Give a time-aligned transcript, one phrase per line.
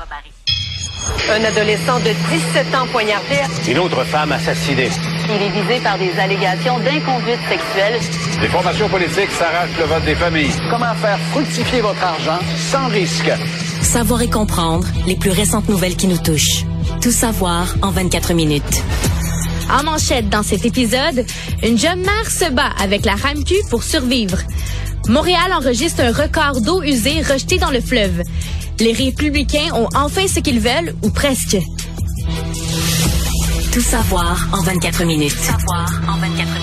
[0.00, 0.30] François Barry.
[1.30, 3.36] Un adolescent de 17 ans poignardé.
[3.68, 4.90] Une autre femme assassinée.
[5.26, 8.00] Il est visé par des allégations d'inconduite sexuelle.
[8.40, 10.52] Les formations politiques s'arrachent le vote des familles.
[10.70, 12.38] Comment faire fructifier votre argent
[12.70, 13.30] sans risque?
[13.82, 16.64] Savoir et comprendre les plus récentes nouvelles qui nous touchent.
[17.00, 18.82] Tout savoir en 24 minutes.
[19.70, 21.24] En manchette dans cet épisode,
[21.62, 24.38] une jeune mère se bat avec la RAMQ pour survivre.
[25.08, 28.22] Montréal enregistre un record d'eau usée rejetée dans le fleuve.
[28.80, 31.58] Les républicains ont enfin ce qu'ils veulent, ou presque.
[33.72, 35.36] Tout savoir en 24 minutes.
[35.36, 36.59] Tout savoir en 24 minutes.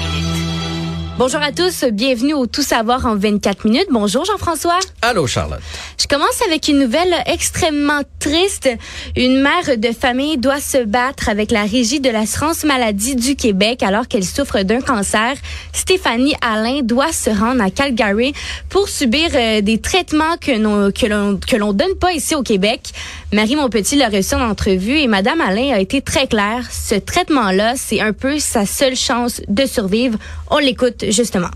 [1.17, 3.87] Bonjour à tous, bienvenue au Tout savoir en 24 minutes.
[3.89, 4.77] Bonjour Jean-François.
[5.01, 5.61] Allô Charlotte.
[5.99, 8.69] Je commence avec une nouvelle extrêmement triste.
[9.15, 13.81] Une mère de famille doit se battre avec la régie de l'assurance maladie du Québec
[13.81, 15.33] alors qu'elle souffre d'un cancer.
[15.73, 18.33] Stéphanie Alain doit se rendre à Calgary
[18.69, 22.43] pour subir euh, des traitements que l'on que l'on que l'on donne pas ici au
[22.43, 22.91] Québec.
[23.33, 26.63] Marie Monpetit l'a reçu en entrevue et Madame Alain a été très claire.
[26.71, 30.17] Ce traitement-là, c'est un peu sa seule chance de survivre.
[30.49, 31.49] On l'écoute justement.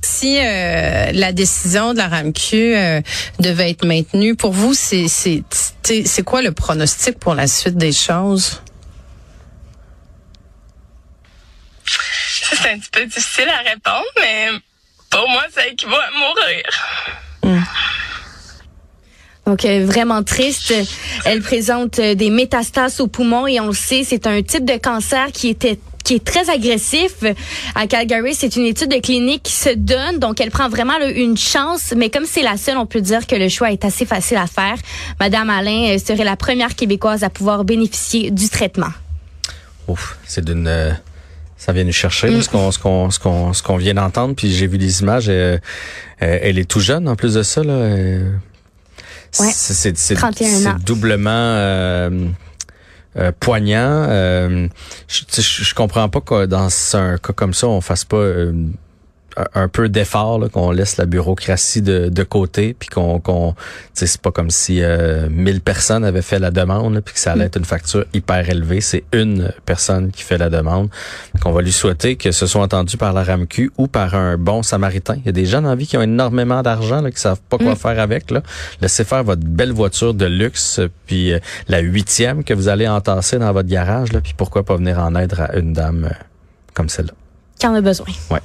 [0.00, 3.00] Si euh, la décision de la RAMQ euh,
[3.40, 5.02] devait être maintenue, pour vous, c'est
[6.24, 8.62] quoi le pronostic pour la suite des choses?
[11.84, 14.48] C'est un petit peu difficile à répondre, mais
[15.10, 17.62] pour moi, ça équivaut à mourir.
[19.46, 20.72] Donc vraiment triste.
[21.24, 24.76] Elle présente euh, des métastases au poumon et on le sait, c'est un type de
[24.76, 27.14] cancer qui était qui est très agressif.
[27.76, 31.08] À Calgary, c'est une étude de clinique qui se donne, donc elle prend vraiment là,
[31.08, 34.04] une chance, mais comme c'est la seule, on peut dire que le choix est assez
[34.04, 34.74] facile à faire.
[35.20, 38.90] Madame Alain euh, serait la première Québécoise à pouvoir bénéficier du traitement.
[39.86, 40.92] Ouf, c'est d'une euh,
[41.56, 44.52] ça vient nous chercher ce qu'on ce qu'on ce qu'on ce qu'on vient d'entendre puis
[44.52, 45.58] j'ai vu les images euh,
[46.20, 47.88] euh, elle est tout jeune en plus de ça là.
[49.40, 50.76] Ouais, c'est c'est c'est 31 c'est ans.
[50.84, 52.28] doublement euh,
[53.16, 54.06] euh, poignant.
[54.08, 54.68] Euh,
[55.08, 58.52] je, je, je comprends pas que dans un cas comme ça, on fasse pas euh,
[59.54, 63.54] un- peu d'effort, là, qu'on laisse la bureaucratie de, de côté, puis qu'on, qu'on,
[63.94, 67.44] c'est pas comme si euh, 1000 personnes avaient fait la demande, puis que ça allait
[67.46, 68.80] être une facture hyper élevée.
[68.80, 70.88] C'est une personne qui fait la demande.
[71.40, 74.62] Qu'on va lui souhaiter que ce soit entendu par la RAMQ ou par un bon
[74.62, 75.16] Samaritain.
[75.20, 77.40] Il y a des gens dans la vie qui ont énormément d'argent, là, qui savent
[77.48, 78.30] pas quoi faire avec.
[78.30, 78.42] Là.
[78.80, 81.38] Laissez faire votre belle voiture de luxe, puis euh,
[81.68, 85.14] la huitième que vous allez entasser dans votre garage, là, puis pourquoi pas venir en
[85.14, 86.14] aide à une dame euh,
[86.74, 87.12] comme celle-là.
[87.60, 88.06] Quand on a besoin.
[88.30, 88.40] Ouais.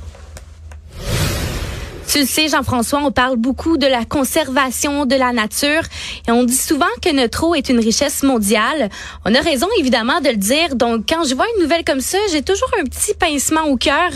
[2.08, 5.82] Tu le sais, Jean-François, on parle beaucoup de la conservation de la nature
[6.26, 8.90] et on dit souvent que notre eau est une richesse mondiale.
[9.26, 10.76] On a raison, évidemment, de le dire.
[10.76, 14.10] Donc, quand je vois une nouvelle comme ça, j'ai toujours un petit pincement au cœur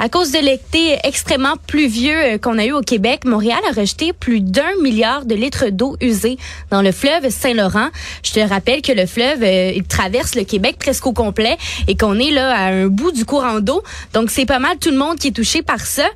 [0.00, 3.24] à cause de l'été extrêmement pluvieux euh, qu'on a eu au Québec.
[3.24, 6.38] Montréal a rejeté plus d'un milliard de litres d'eau usée
[6.72, 7.90] dans le fleuve Saint-Laurent.
[8.24, 12.18] Je te rappelle que le fleuve, euh, traverse le Québec presque au complet et qu'on
[12.18, 13.84] est là à un bout du courant d'eau.
[14.14, 16.08] Donc, c'est pas mal tout le monde qui est touché par ça.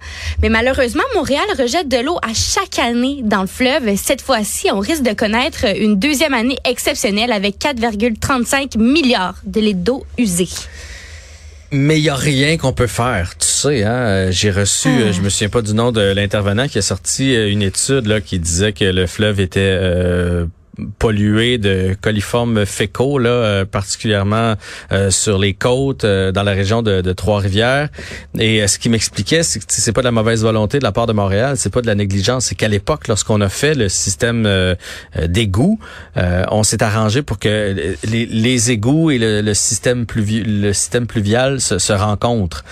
[0.42, 3.94] Mais malheureusement, Montréal rejette de l'eau à chaque année dans le fleuve.
[3.96, 9.80] Cette fois-ci, on risque de connaître une deuxième année exceptionnelle avec 4,35 milliards de litres
[9.80, 10.48] d'eau usée.
[11.72, 13.84] Mais il y a rien qu'on peut faire, tu sais.
[13.84, 13.90] Hein?
[13.90, 17.36] Euh, J'ai reçu, euh, je me souviens pas du nom de l'intervenant qui a sorti
[17.36, 20.46] euh, une étude là qui disait que le fleuve était euh,
[20.98, 24.54] pollué de coliformes fécaux, là, euh, particulièrement
[24.92, 27.88] euh, sur les côtes, euh, dans la région de, de Trois-Rivières.
[28.38, 30.92] Et euh, ce qui m'expliquait, c'est que c'est pas de la mauvaise volonté de la
[30.92, 33.88] part de Montréal, c'est pas de la négligence, c'est qu'à l'époque, lorsqu'on a fait le
[33.88, 34.74] système euh,
[35.26, 35.78] d'égout,
[36.16, 41.06] on s'est arrangé pour que les, les égouts et le, le système pluvi le système
[41.06, 42.64] pluvial se, se rencontrent.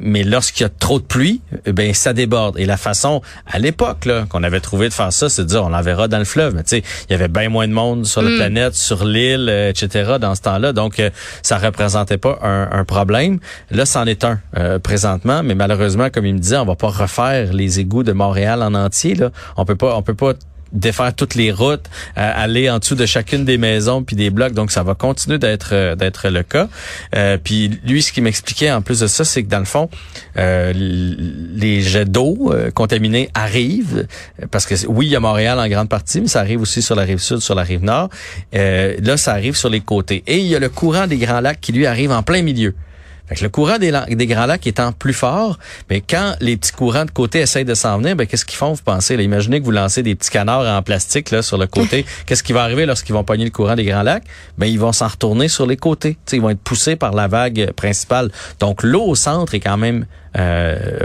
[0.00, 2.58] Mais lorsqu'il y a trop de pluie, ben ça déborde.
[2.58, 5.68] Et la façon, à l'époque, qu'on avait trouvé de faire ça, c'est de dire on
[5.68, 6.54] l'enverra dans le fleuve.
[6.54, 9.48] Mais tu sais, il y avait bien moins de monde sur la planète, sur l'île,
[9.48, 10.14] euh, etc.
[10.20, 10.72] dans ce temps-là.
[10.72, 11.10] Donc, euh,
[11.42, 13.38] ça représentait pas un, un problème.
[13.70, 16.88] Là, c'en est un euh, présentement, mais malheureusement, comme il me disait, on va pas
[16.88, 19.14] refaire les égouts de Montréal en entier.
[19.14, 20.34] Là, on peut pas, on peut pas
[20.74, 21.86] défaire toutes les routes,
[22.18, 24.52] euh, aller en dessous de chacune des maisons puis des blocs.
[24.52, 26.68] Donc ça va continuer d'être euh, d'être le cas.
[27.14, 29.88] Euh, puis lui, ce qu'il m'expliquait en plus de ça, c'est que dans le fond,
[30.36, 34.06] les jets d'eau contaminés arrivent
[34.50, 36.96] parce que oui, il y a Montréal en grande partie, mais ça arrive aussi sur
[36.96, 38.08] la rive sud, sur la rive nord.
[38.52, 40.22] Là, ça arrive sur les côtés.
[40.26, 42.74] Et il y a le courant des Grands Lacs qui lui arrive en plein milieu.
[43.26, 43.90] Fait que le courant des,
[44.26, 47.98] Grands Lacs étant plus fort, mais quand les petits courants de côté essayent de s'en
[47.98, 49.16] venir, ben qu'est-ce qu'ils font, vous pensez?
[49.16, 52.04] Là, imaginez que vous lancez des petits canards en plastique là sur le côté.
[52.26, 54.24] qu'est-ce qui va arriver lorsqu'ils vont pogner le courant des Grands Lacs?
[54.58, 56.18] Ben ils vont s'en retourner sur les côtés.
[56.32, 58.30] Ils vont être poussés par la vague principale.
[58.60, 60.04] Donc l'eau au centre est quand même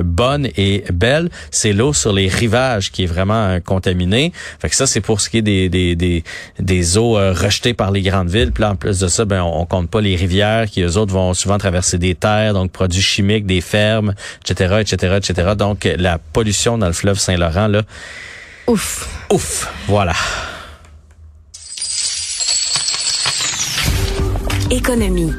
[0.04, 1.30] bonne et belle.
[1.52, 4.32] C'est l'eau sur les rivages qui est vraiment contaminée.
[4.60, 6.24] Fait que ça, c'est pour ce qui est des, des, des,
[6.60, 8.52] des eaux rejetées par les grandes villes.
[8.52, 11.14] Puis là, en plus de ça, ben, on, compte pas les rivières qui, eux autres,
[11.14, 15.52] vont souvent traverser des terres, donc produits chimiques, des fermes, etc., etc., etc.
[15.58, 17.84] Donc, la pollution dans le fleuve Saint-Laurent, là,
[18.70, 19.10] Ouf.
[19.32, 19.68] Ouf.
[19.88, 20.14] Voilà.
[24.70, 25.34] Économie.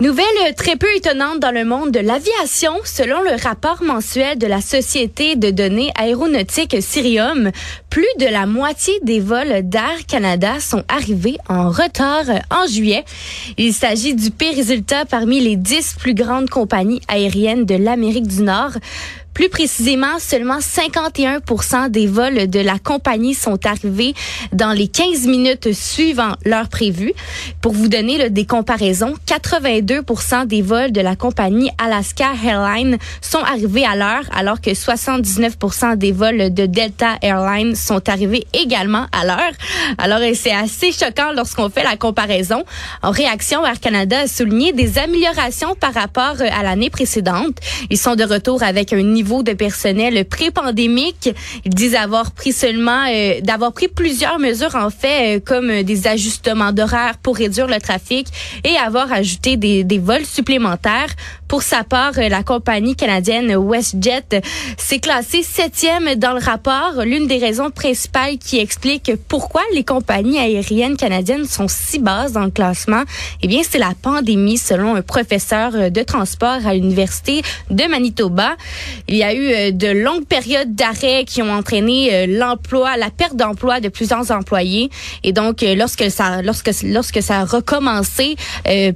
[0.00, 2.70] Nouvelle très peu étonnante dans le monde de l'aviation.
[2.84, 7.50] Selon le rapport mensuel de la Société de données aéronautiques Sirium,
[7.90, 13.04] plus de la moitié des vols d'Air Canada sont arrivés en retard en juillet.
[13.56, 18.42] Il s'agit du pire résultat parmi les dix plus grandes compagnies aériennes de l'Amérique du
[18.42, 18.74] Nord.
[19.34, 24.14] Plus précisément, seulement 51 des vols de la compagnie sont arrivés
[24.52, 27.12] dans les 15 minutes suivant l'heure prévue.
[27.60, 30.00] Pour vous donner des comparaisons, 82
[30.46, 35.56] des vols de la compagnie Alaska Airlines sont arrivés à l'heure, alors que 79
[35.96, 39.52] des vols de Delta Airlines sont arrivés également à l'heure.
[39.98, 42.64] Alors, c'est assez choquant lorsqu'on fait la comparaison.
[43.02, 47.58] En réaction, Air Canada a souligné des améliorations par rapport à l'année précédente.
[47.90, 51.30] Ils sont de retour avec un niveau de personnel pré-pandémique.
[51.64, 56.06] Ils disent avoir pris seulement, euh, d'avoir pris plusieurs mesures en fait, euh, comme des
[56.06, 58.26] ajustements d'horaire pour réduire le trafic
[58.64, 61.10] et avoir ajouté des, des vols supplémentaires.
[61.46, 64.42] Pour sa part, euh, la compagnie canadienne WestJet
[64.76, 67.02] s'est classée septième dans le rapport.
[67.04, 72.44] L'une des raisons principales qui explique pourquoi les compagnies aériennes canadiennes sont si basses dans
[72.44, 73.02] le classement,
[73.42, 78.56] eh bien, c'est la pandémie, selon un professeur de transport à l'université de Manitoba.
[79.10, 83.08] Il y a eu euh, de longues périodes d'arrêt qui ont entraîné euh, l'emploi, la
[83.08, 84.90] perte d'emploi de plusieurs employés.
[85.24, 88.36] Et donc, euh, lorsque ça, lorsque, lorsque ça a recommencé,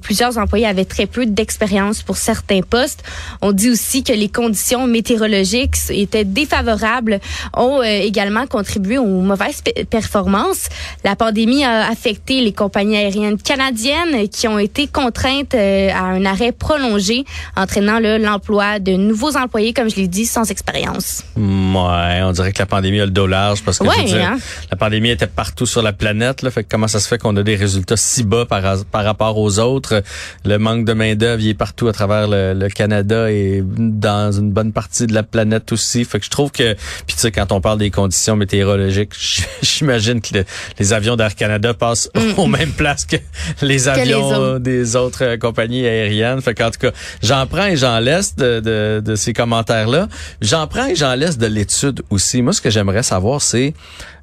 [0.02, 3.02] plusieurs employés avaient très peu d'expérience pour certains postes.
[3.40, 7.20] On dit aussi que les conditions météorologiques étaient défavorables,
[7.56, 10.68] ont également contribué aux mauvaises performances.
[11.04, 16.52] La pandémie a affecté les compagnies aériennes canadiennes qui ont été contraintes à un arrêt
[16.52, 17.24] prolongé,
[17.56, 21.24] entraînant l'emploi de nouveaux employés, comme je l'ai dit, sans expérience.
[21.36, 24.38] Ouais, on dirait que la pandémie a le dos large parce que hein?
[24.70, 26.42] la pandémie était partout sur la planète.
[26.42, 29.04] Là, fait que comment ça se fait qu'on a des résultats si bas par, par
[29.04, 30.02] rapport aux autres?
[30.44, 35.06] Le manque de main-d'œuvre est partout à travers le, Canada et dans une bonne partie
[35.06, 36.04] de la planète aussi.
[36.04, 36.74] Fait que je trouve que,
[37.06, 39.12] puis tu sais, quand on parle des conditions météorologiques,
[39.62, 40.44] j'imagine que
[40.78, 42.38] les avions d'Air Canada passent mm.
[42.38, 43.16] aux mêmes places que
[43.60, 46.40] les avions des autres compagnies aériennes.
[46.40, 49.91] Fait qu'en tout cas, j'en prends et j'en laisse de, de, de ces commentaires-là.
[50.40, 52.42] J'en prends et j'en laisse de l'étude aussi.
[52.42, 53.74] Moi, ce que j'aimerais savoir, c'est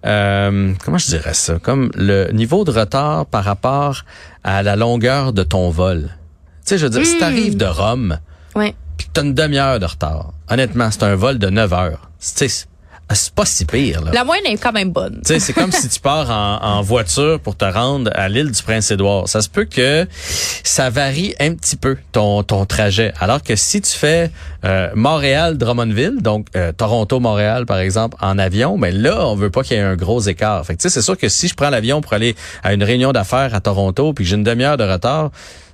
[0.05, 4.03] euh, comment je dirais ça, comme le niveau de retard par rapport
[4.43, 6.09] à la longueur de ton vol.
[6.65, 7.19] Tu sais, je veux dire, si hmm.
[7.19, 8.19] t'arrives de Rome,
[8.55, 8.75] ouais.
[8.97, 10.33] puis t'as une demi-heure de retard.
[10.49, 12.09] Honnêtement, c'est un vol de 9 heures.
[12.19, 12.65] Tu sais,
[13.15, 14.01] c'est pas si pire.
[14.01, 14.11] Là.
[14.13, 15.21] La moyenne est quand même bonne.
[15.25, 18.51] Tu sais, c'est comme si tu pars en, en, voiture pour te rendre à l'île
[18.51, 19.27] du Prince-Édouard.
[19.27, 20.07] Ça se peut que
[20.63, 23.13] ça varie un petit peu ton, ton trajet.
[23.19, 24.31] Alors que si tu fais
[24.63, 29.63] euh, Montréal-Drummondville, donc euh, Toronto-Montréal par exemple, en avion, mais ben là, on veut pas
[29.63, 30.65] qu'il y ait un gros écart.
[30.65, 32.83] Fait que tu sais, c'est sûr que si je prends l'avion pour aller à une
[32.83, 35.31] réunion d'affaires à Toronto, puis j'ai une demi-heure de retard,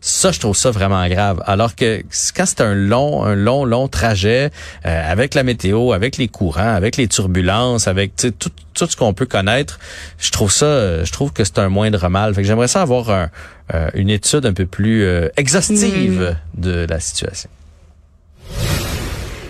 [0.07, 1.42] ça, je trouve ça vraiment grave.
[1.48, 2.04] Alors que
[2.36, 4.52] quand c'est un long, un long, long trajet
[4.86, 9.16] euh, avec la météo, avec les courants, avec les turbulences, avec tout, tout ce qu'on
[9.16, 9.80] peut connaître,
[10.19, 12.35] je trouve ça, je trouve que c'est un moindre mal.
[12.35, 13.31] Fait que j'aimerais ça avoir un,
[13.74, 16.62] euh, une étude un peu plus euh, exhaustive mm.
[16.62, 17.50] de la situation.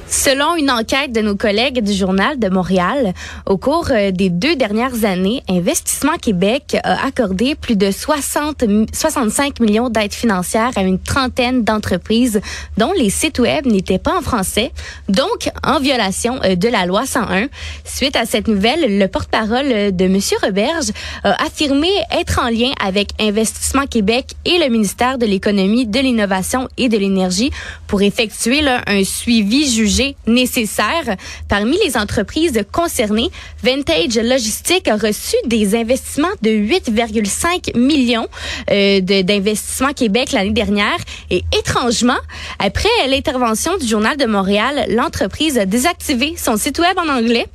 [0.07, 3.13] Selon une enquête de nos collègues du Journal de Montréal,
[3.47, 9.59] au cours euh, des deux dernières années, Investissement Québec a accordé plus de 60, 65
[9.59, 12.39] millions d'aides financières à une trentaine d'entreprises
[12.77, 14.71] dont les sites web n'étaient pas en français,
[15.09, 17.47] donc en violation euh, de la loi 101.
[17.83, 20.19] Suite à cette nouvelle, le porte-parole de M.
[20.43, 20.91] Roberge
[21.23, 26.67] a affirmé être en lien avec Investissement Québec et le ministère de l'Économie, de l'Innovation
[26.77, 27.49] et de l'Énergie
[27.87, 29.95] pour effectuer un suivi jugé
[30.27, 31.15] nécessaires.
[31.49, 33.29] Parmi les entreprises concernées,
[33.63, 38.27] Vintage Logistique a reçu des investissements de 8,5 millions
[38.71, 40.97] euh, d'investissements Québec l'année dernière.
[41.29, 42.17] Et étrangement,
[42.59, 47.45] après l'intervention du Journal de Montréal, l'entreprise a désactivé son site web en anglais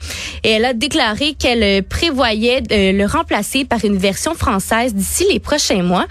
[0.45, 5.41] et elle a déclaré qu'elle prévoyait de le remplacer par une version française d'ici les
[5.41, 6.07] prochains mois.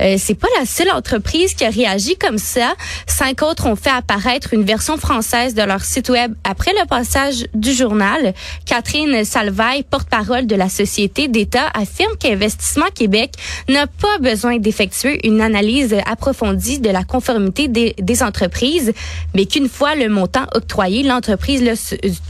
[0.00, 2.74] Euh, c'est pas la seule entreprise qui a réagi comme ça.
[3.06, 6.86] Cinq autres ont fait apparaître une version française de leur leur site web après le
[6.86, 8.32] passage du journal.
[8.64, 13.32] Catherine Salvaille, porte-parole de la Société d'État, affirme qu'Investissement Québec
[13.68, 18.92] n'a pas besoin d'effectuer une analyse approfondie de la conformité des, entreprises,
[19.34, 21.62] mais qu'une fois le montant octroyé, l'entreprise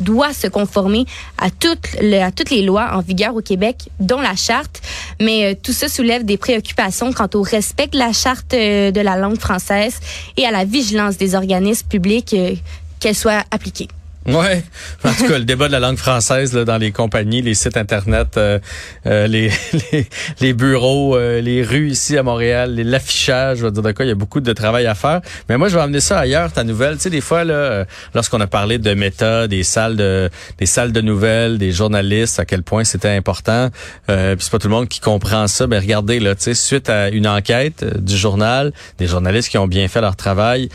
[0.01, 1.05] doit se conformer
[1.37, 4.81] à toutes, à toutes les lois en vigueur au Québec, dont la charte.
[5.21, 9.01] Mais euh, tout ça soulève des préoccupations quant au respect de la charte euh, de
[9.03, 10.01] la langue française
[10.39, 12.55] et à la vigilance des organismes publics euh,
[13.05, 13.89] qu'elle soit appliquée.
[14.27, 14.65] Ouais,
[15.05, 17.77] en tout cas le débat de la langue française là, dans les compagnies, les sites
[17.77, 18.59] internet, euh,
[19.05, 19.51] euh les,
[19.93, 20.07] les,
[20.41, 24.09] les bureaux, euh, les rues ici à Montréal, l'affichage, je veux dire de quoi il
[24.09, 25.21] y a beaucoup de travail à faire.
[25.51, 26.95] Mais moi je vais amener ça ailleurs ta nouvelle.
[26.95, 30.65] Tu sais des fois là, euh, lorsqu'on a parlé de méta, des salles de des
[30.65, 33.69] salles de nouvelles, des journalistes, à quel point c'était important.
[34.09, 35.67] Euh, puis c'est pas tout le monde qui comprend ça.
[35.67, 39.69] Mais regardez là, tu sais suite à une enquête du journal, des journalistes qui ont
[39.69, 40.71] bien fait leur travail,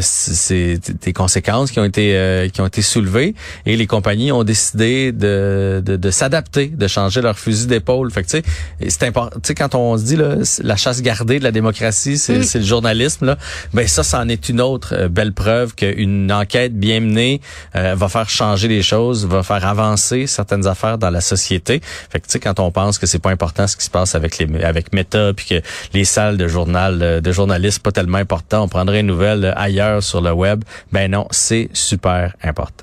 [0.00, 3.34] c'est des conséquences qui ont été qui ont été soulevé
[3.66, 8.10] et les compagnies ont décidé de, de, de s'adapter, de changer leur fusil d'épaule.
[8.10, 9.38] Fait que tu sais, c'est important.
[9.42, 12.58] Tu sais, quand on se dit là, la chasse gardée de la démocratie, c'est, mm.
[12.58, 13.38] le journalisme là.
[13.72, 17.40] Ben ça, c'en est une autre euh, belle preuve qu'une enquête bien menée
[17.76, 21.80] euh, va faire changer les choses, va faire avancer certaines affaires dans la société.
[22.10, 24.14] Fait que tu sais, quand on pense que c'est pas important ce qui se passe
[24.14, 25.62] avec les avec Meta puis que
[25.92, 30.02] les salles de journal euh, de journalistes pas tellement important, on prendrait une nouvelle ailleurs
[30.02, 30.64] sur le web.
[30.92, 32.73] Ben non, c'est super important.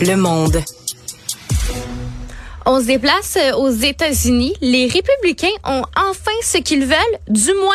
[0.00, 0.62] Le monde.
[2.66, 4.54] On se déplace aux États-Unis.
[4.60, 7.74] Les républicains ont enfin ce qu'ils veulent, du moins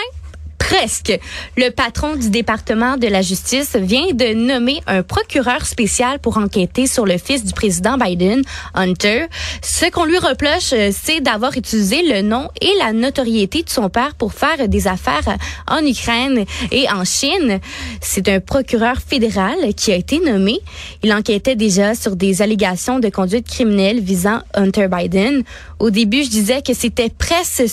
[0.72, 1.20] presque.
[1.58, 6.88] Le patron du département de la justice vient de nommer un procureur spécial pour enquêter
[6.88, 8.42] sur le fils du président Biden,
[8.74, 9.26] Hunter.
[9.62, 13.90] Ce qu'on lui reproche, euh, c'est d'avoir utilisé le nom et la notoriété de son
[13.90, 15.38] père pour faire des affaires
[15.68, 17.60] en Ukraine et en Chine.
[18.00, 20.60] C'est un procureur fédéral qui a été nommé.
[21.04, 25.44] Il enquêtait déjà sur des allégations de conduite criminelle visant Hunter Biden.
[25.80, 27.64] Au début, je disais que c'était presque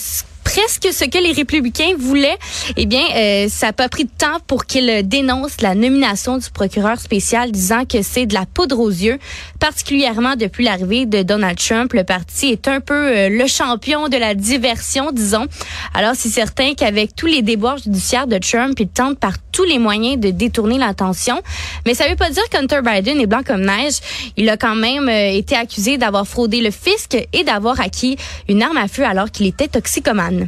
[0.48, 2.38] presque ce que les républicains voulaient.
[2.78, 6.48] Eh bien, euh, ça n'a pas pris de temps pour qu'ils dénoncent la nomination du
[6.50, 9.18] procureur spécial, disant que c'est de la poudre aux yeux,
[9.60, 11.92] particulièrement depuis l'arrivée de Donald Trump.
[11.92, 15.46] Le parti est un peu euh, le champion de la diversion, disons.
[15.92, 19.78] Alors, c'est certain qu'avec tous les déboires judiciaires de Trump, il tente par tous les
[19.78, 21.42] moyens de détourner l'attention.
[21.84, 23.96] Mais ça veut pas dire qu'Hunter Biden est blanc comme neige.
[24.36, 28.16] Il a quand même euh, été accusé d'avoir fraudé le fisc et d'avoir acquis
[28.48, 30.47] une arme à feu alors qu'il était toxicomane.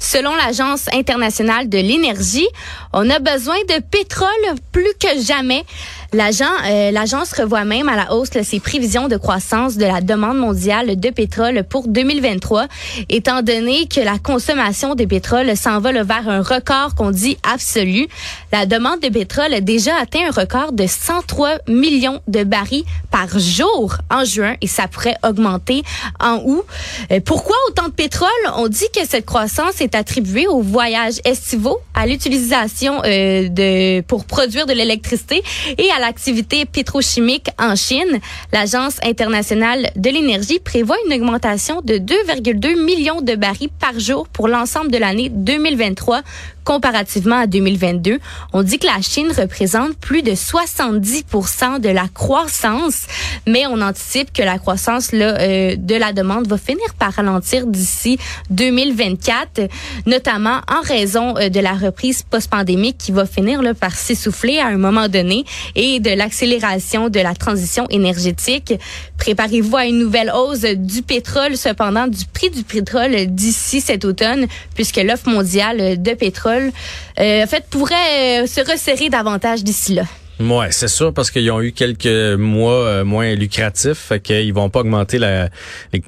[0.00, 2.48] Selon l'Agence internationale de l'énergie,
[2.94, 4.30] on a besoin de pétrole
[4.72, 5.64] plus que jamais.
[6.12, 10.98] Euh, l'agence revoit même à la hausse ses prévisions de croissance de la demande mondiale
[10.98, 12.66] de pétrole pour 2023,
[13.08, 18.08] étant donné que la consommation de pétrole s'envole vers un record qu'on dit absolu.
[18.52, 23.38] La demande de pétrole a déjà atteint un record de 103 millions de barils par
[23.38, 25.84] jour en juin et ça pourrait augmenter
[26.18, 26.64] en août.
[27.12, 28.28] Euh, pourquoi autant de pétrole?
[28.56, 34.24] On dit que cette croissance est attribuée aux voyages estivaux, à l'utilisation euh, de pour
[34.24, 35.42] produire de l'électricité
[35.78, 38.20] et à l'activité pétrochimique en Chine,
[38.52, 44.48] l'Agence internationale de l'énergie prévoit une augmentation de 2,2 millions de barils par jour pour
[44.48, 46.22] l'ensemble de l'année 2023
[46.64, 48.18] comparativement à 2022.
[48.52, 53.06] On dit que la Chine représente plus de 70% de la croissance,
[53.46, 57.66] mais on anticipe que la croissance là, euh, de la demande va finir par ralentir
[57.66, 58.18] d'ici
[58.50, 59.62] 2024,
[60.06, 64.66] notamment en raison euh, de la reprise post-pandémique qui va finir là, par s'essouffler à
[64.66, 65.44] un moment donné
[65.74, 68.74] et de l'accélération de la transition énergétique.
[69.18, 74.46] Préparez-vous à une nouvelle hausse du pétrole, cependant du prix du pétrole d'ici cet automne,
[74.74, 76.72] puisque l'offre mondiale de pétrole
[77.18, 80.04] euh, en fait, pourrait euh, se resserrer davantage d'ici là.
[80.40, 84.70] Ouais, c'est sûr parce qu'ils ont eu quelques mois euh, moins lucratifs, fait qu'ils vont
[84.70, 85.50] pas augmenter la,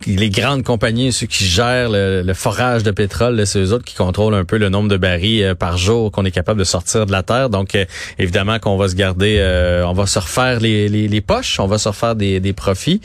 [0.07, 4.35] les, grandes compagnies, ceux qui gèrent le, forage de pétrole, c'est eux autres qui contrôlent
[4.35, 7.13] un peu le nombre de barils euh, par jour qu'on est capable de sortir de
[7.13, 7.51] la terre.
[7.51, 7.85] Donc euh,
[8.19, 9.39] évidemment qu'on va se garder,
[9.87, 13.03] on va se refaire les, les, les, poches, on va se refaire des, des profits.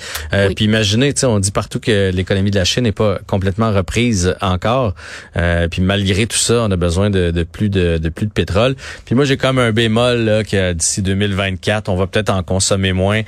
[0.55, 3.73] Puis imaginez, tu sais, on dit partout que l'économie de la Chine n'est pas complètement
[3.73, 4.93] reprise encore.
[5.33, 8.75] puis malgré tout ça, on a besoin de, de plus de, de, plus de pétrole.
[9.05, 12.93] Puis moi j'ai comme un bémol là, que d'ici 2024, on va peut-être en consommer
[12.93, 13.21] moins.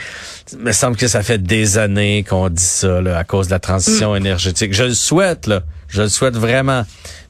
[0.54, 3.52] Il me semble que ça fait des années qu'on dit ça là, à cause de
[3.52, 4.18] la transition mm.
[4.18, 4.74] énergétique.
[4.74, 5.62] Je le souhaite, là.
[5.88, 6.86] Je le souhaite vraiment.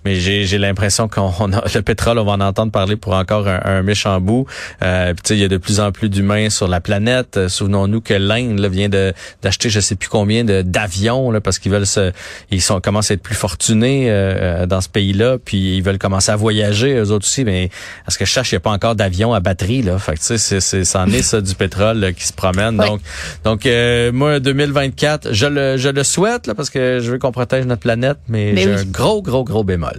[0.10, 3.48] Mais j'ai, j'ai l'impression qu'on a, le pétrole, on va en entendre parler pour encore
[3.48, 4.48] un, un méchant bout.
[4.82, 7.38] Euh, puis tu sais, il y a de plus en plus d'humains sur la planète.
[7.38, 11.60] Euh, souvenons-nous que l'Inde là, vient d'acheter je sais plus combien de d'avions là, parce
[11.60, 12.12] qu'ils veulent se,
[12.50, 16.32] ils sont commencent à être plus fortunés euh, dans ce pays-là, puis ils veulent commencer
[16.32, 17.44] à voyager eux autres aussi.
[17.44, 17.70] Mais
[18.04, 20.00] parce que je cherche, il n'y a pas encore d'avion à batterie là.
[20.00, 22.78] Fait que tu sais, c'est, c'est, c'en est ça du pétrole qui se promène.
[22.78, 23.02] Donc,
[23.44, 23.68] donc
[24.12, 27.82] moi 2024, je le je le souhaite là, parce que je veux qu'on protège notre
[27.82, 29.99] planète, mais, j'ai un gros gros gros bémol.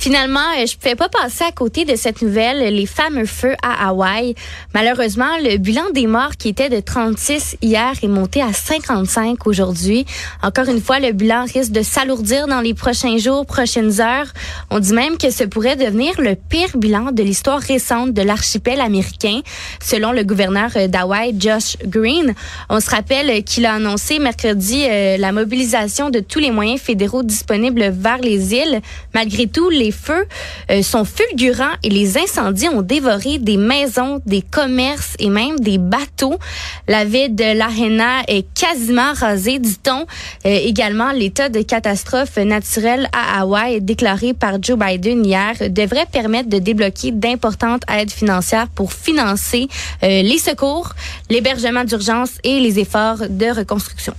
[0.00, 3.54] Finalement, euh, je ne pouvais pas passer à côté de cette nouvelle, les fameux feux
[3.62, 4.34] à Hawaï.
[4.72, 10.06] Malheureusement, le bilan des morts qui était de 36 hier est monté à 55 aujourd'hui.
[10.42, 14.28] Encore une fois, le bilan risque de s'alourdir dans les prochains jours, prochaines heures.
[14.70, 18.80] On dit même que ce pourrait devenir le pire bilan de l'histoire récente de l'archipel
[18.80, 19.40] américain,
[19.82, 22.34] selon le gouverneur euh, d'Hawaï, Josh Green.
[22.70, 27.22] On se rappelle qu'il a annoncé mercredi euh, la mobilisation de tous les moyens fédéraux
[27.22, 28.80] disponibles vers les îles.
[29.12, 30.26] Malgré tout, les les feux
[30.70, 35.78] euh, sont fulgurants et les incendies ont dévoré des maisons, des commerces et même des
[35.78, 36.38] bateaux.
[36.86, 40.02] La ville de Lahaina est quasiment rasée, dit-on.
[40.46, 46.48] Euh, également, l'état de catastrophe naturelle à Hawaï déclaré par Joe Biden hier devrait permettre
[46.48, 49.66] de débloquer d'importantes aides financières pour financer
[50.04, 50.92] euh, les secours,
[51.28, 54.14] l'hébergement d'urgence et les efforts de reconstruction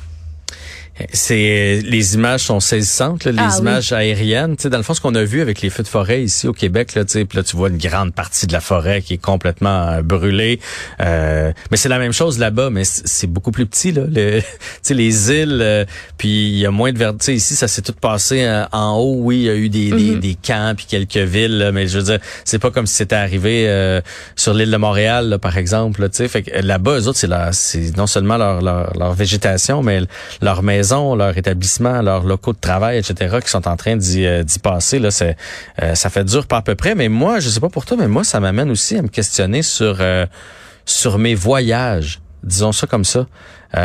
[1.12, 4.56] c'est les images sont saisissantes, les ah images aériennes.
[4.56, 6.48] Tu sais, dans le fond, ce qu'on a vu avec les feux de forêt ici
[6.48, 7.04] au Québec, là,
[7.34, 10.60] là, tu vois une grande partie de la forêt qui est complètement euh, brûlée.
[11.00, 13.92] Euh, mais c'est la même chose là-bas, mais c'est beaucoup plus petit.
[13.92, 14.04] Là.
[14.08, 14.42] Le,
[14.90, 15.86] les îles, euh,
[16.18, 17.34] puis il y a moins de verdure.
[17.34, 19.16] Ici, ça s'est tout passé en haut.
[19.20, 20.36] Oui, il y a eu des, des, mhm.
[20.46, 24.02] camps puis quelques villes, mais je veux dire, c'est pas comme si c'était arrivé
[24.36, 26.08] sur l'île de Montréal, là, par exemple.
[26.12, 30.02] sais, fait que là-bas, eux autres, c'est c'est non seulement leur, leur, leur végétation, mais
[30.42, 34.44] leur maison leur établissement, leurs locaux de travail, etc., qui sont en train d'y euh,
[34.62, 35.00] passer.
[35.00, 35.36] Là, c'est,
[35.82, 36.96] euh, ça fait dur pas à peu près.
[36.96, 39.62] Mais moi, je sais pas pour toi, mais moi, ça m'amène aussi à me questionner
[39.62, 40.26] sur euh,
[40.86, 42.22] sur mes voyages.
[42.44, 43.28] Disons ça comme ça.
[43.74, 43.80] tu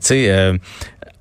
[0.00, 0.52] sais,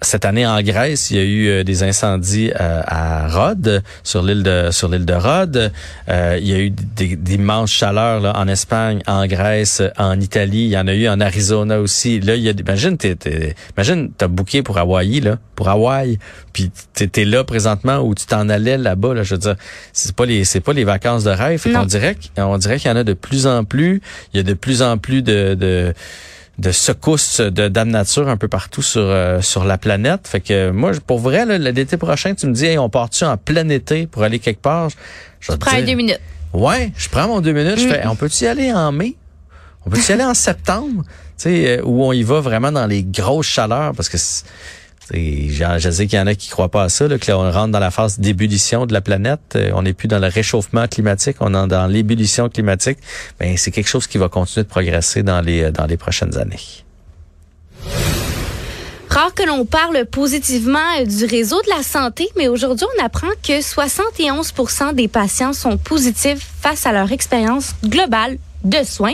[0.02, 4.24] cette année en Grèce, il y a eu euh, des incendies euh, à Rhodes, sur
[4.24, 5.72] l'île de sur l'île de Rhodes.
[6.10, 10.64] Euh, il y a eu d'immenses chaleurs là, en Espagne, en Grèce, en Italie.
[10.64, 12.20] Il y en a eu en Arizona aussi.
[12.20, 16.18] Là, il y a imagine t'es, t'es imagine t'as booké pour Hawaï là, pour Hawaï,
[16.52, 19.14] puis t'étais là présentement où tu t'en allais là-bas.
[19.14, 19.56] Là, je veux dire,
[19.94, 21.64] c'est pas les c'est pas les vacances de rêve.
[21.76, 24.02] on dirait on dirait qu'il y en a de plus en plus.
[24.34, 25.94] Il y a de plus en plus de, de
[26.62, 30.28] de secousses de dame nature un peu partout sur euh, sur la planète.
[30.28, 34.08] Fait que moi, pour vrai, l'été prochain, tu me dis, on part-tu en plein été
[34.08, 34.90] pour aller quelque part?
[35.40, 36.22] Je, prends deux minutes.
[36.54, 37.80] Ouais, je prends mon deux minutes.
[37.80, 37.90] Je mm.
[37.90, 39.16] fais, on peut-y aller en mai?
[39.86, 41.04] On peut-y aller en septembre?
[41.38, 44.18] Tu sais, euh, où on y va vraiment dans les grosses chaleurs parce que
[45.14, 47.72] je sais qu'il y en a qui croient pas à ça, là, que on rentre
[47.72, 49.56] dans la phase d'ébullition de la planète.
[49.56, 52.98] Euh, on n'est plus dans le réchauffement climatique, on est dans l'ébullition climatique.
[53.40, 56.38] Ben, c'est quelque chose qui va continuer de progresser dans les, euh, dans les prochaines
[56.38, 56.60] années.
[59.10, 63.28] Rare que l'on parle positivement euh, du réseau de la santé, mais aujourd'hui, on apprend
[63.44, 69.14] que 71% des patients sont positifs face à leur expérience globale de soins.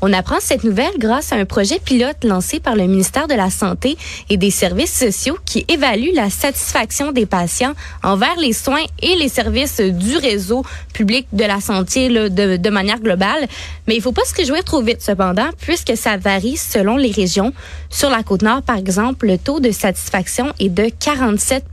[0.00, 3.50] On apprend cette nouvelle grâce à un projet pilote lancé par le ministère de la
[3.50, 3.96] Santé
[4.30, 9.28] et des Services sociaux qui évalue la satisfaction des patients envers les soins et les
[9.28, 13.46] services du réseau public de la santé là, de, manière globale.
[13.86, 17.52] Mais il faut pas se réjouir trop vite cependant, puisque ça varie selon les régions.
[17.90, 21.64] Sur la côte nord, par exemple, le taux de satisfaction est de 47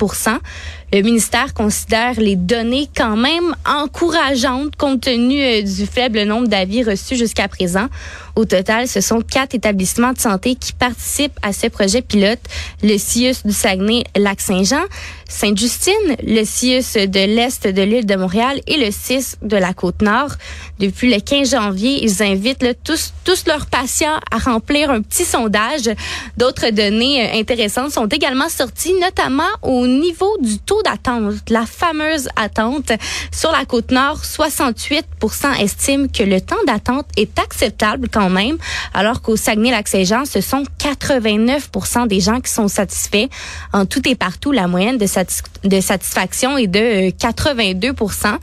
[0.95, 6.83] le ministère considère les données quand même encourageantes compte tenu euh, du faible nombre d'avis
[6.83, 7.87] reçus jusqu'à présent.
[8.37, 12.39] Au total, ce sont quatre établissements de santé qui participent à ce projet pilote.
[12.81, 14.83] Le CIUS du Saguenay-Lac-Saint-Jean,
[15.27, 20.31] Sainte-Justine, le CIUS de l'Est de l'île de Montréal et le CIS de la Côte-Nord.
[20.79, 25.89] Depuis le 15 janvier, ils invitent tous, tous leurs patients à remplir un petit sondage.
[26.37, 32.29] D'autres données euh, intéressantes sont également sorties, notamment au niveau du taux d'attente, la fameuse
[32.35, 32.91] attente.
[33.31, 35.05] Sur la Côte-Nord, 68
[35.59, 38.57] estiment que le temps d'attente est acceptable quand même,
[38.93, 41.69] alors qu'au Saguenay-Lac-Saint-Jean, ce sont 89
[42.07, 43.27] des gens qui sont satisfaits.
[43.73, 48.37] En tout et partout, la moyenne de, satisfaction est de 82 euh,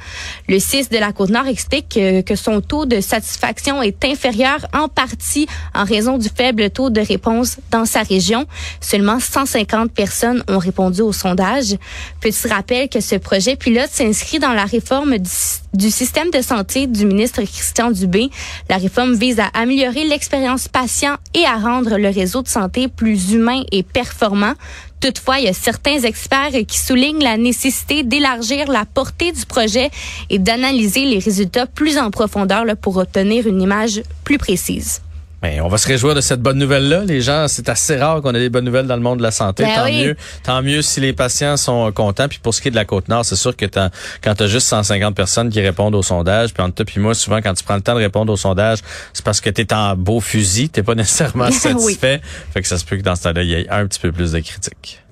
[0.48, 5.46] Le 6 de la Côte-Nord explique que, son taux de satisfaction est inférieur en partie
[5.74, 8.46] en raison du faible taux de réponse dans sa région.
[8.81, 11.76] Seulement 150 personnes ont répondu au sondage.
[12.22, 17.04] Petit rappel que ce projet pilote s'inscrit dans la réforme du, système de santé du
[17.04, 18.30] ministre Christian Dubé?
[18.70, 23.32] La réforme vise à améliorer l'expérience patient et à rendre le réseau de santé plus
[23.32, 24.54] humain et performant.
[25.00, 29.90] Toutefois, il y a certains experts qui soulignent la nécessité d'élargir la portée du projet
[30.30, 35.02] et d'analyser les résultats plus en profondeur pour obtenir une image plus précise.
[35.42, 37.05] Mais on va se réjouir de cette bonne nouvelle-là.
[37.05, 39.33] Les gens, c'est assez rare qu'on ait des bonnes nouvelles dans le monde de la
[39.33, 39.64] santé.
[39.64, 40.05] Ben tant oui.
[40.05, 40.16] mieux.
[40.44, 42.28] Tant mieux si les patients sont contents.
[42.28, 43.90] Puis pour ce qui est de la Côte-Nord, c'est sûr que t'as-
[44.22, 47.14] quand tu as juste 150 personnes qui répondent au sondage, puis entre toi puis moi,
[47.14, 48.78] souvent, quand tu prends le temps de répondre au sondage,
[49.12, 50.68] c'est parce que tu es en beau fusil.
[50.68, 51.52] T'es pas nécessairement Oui.
[51.52, 52.20] satisfait.
[52.55, 54.12] Fait que ça se peut que dans ce temps-là, il y ait un petit peu
[54.12, 55.02] plus de critiques.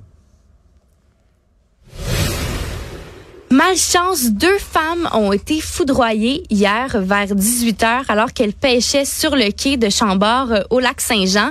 [3.60, 9.52] Malchance, deux femmes ont été foudroyées hier vers 18 heures alors qu'elles pêchaient sur le
[9.52, 11.50] quai de Chambord euh, au lac Saint-Jean.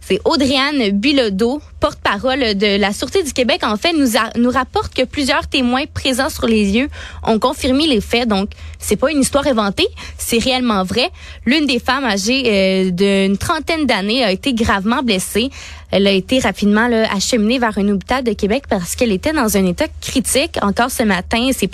[0.00, 5.02] C'est Audriane Bilodeau, porte-parole de la Sûreté du Québec, en fait, nous, nous rapporte que
[5.02, 6.88] plusieurs témoins présents sur les lieux
[7.24, 8.26] ont confirmé les faits.
[8.26, 9.86] Donc, c'est pas une histoire inventée,
[10.18, 11.10] c'est réellement vrai.
[11.44, 15.50] L'une des femmes âgées euh, d'une trentaine d'années a été gravement blessée.
[15.92, 19.56] Elle a été rapidement là, acheminée vers un hôpital de Québec parce qu'elle était dans
[19.56, 20.58] un état critique.
[20.62, 21.68] Encore ce matin, ses,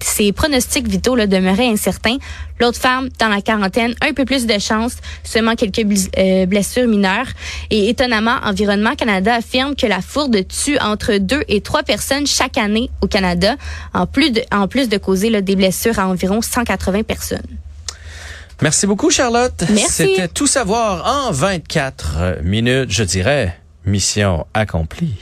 [0.00, 2.18] ses pronostics vitaux là, demeuraient incertains.
[2.60, 5.86] L'autre femme, dans la quarantaine, un peu plus de chance, seulement quelques
[6.18, 7.28] euh, blessures mineures.
[7.70, 12.58] Et étonnamment, Environnement Canada affirme que la fourde tue entre deux et trois personnes chaque
[12.58, 13.56] année au Canada,
[13.92, 17.42] en plus de, en plus de causer là, des blessures à environ 180 personnes.
[18.62, 19.64] Merci beaucoup, Charlotte.
[19.70, 19.92] Merci.
[19.92, 23.58] C'était tout savoir en 24 minutes, je dirais.
[23.84, 25.14] Mission accomplie.